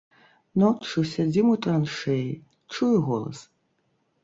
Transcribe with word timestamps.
Ноччу 0.61 1.03
сядзім 1.09 1.51
у 1.55 1.59
траншэі, 1.67 2.33
чую 2.75 2.93
голас. 3.13 3.47